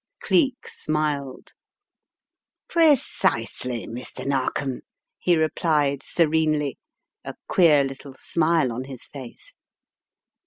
Cleek 0.19 0.67
smiled. 0.67 1.53
"Precisely, 2.67 3.85
Mr. 3.85 4.25
Narkom," 4.25 4.81
he 5.19 5.37
replied, 5.37 6.01
serenely, 6.01 6.79
a 7.23 7.35
queer 7.47 7.83
little 7.83 8.15
smile 8.15 8.71
on 8.71 8.85
his 8.85 9.05
face. 9.05 9.53